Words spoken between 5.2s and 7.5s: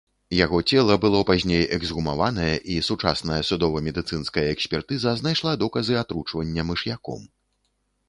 знайшла доказы атручвання мыш'яком.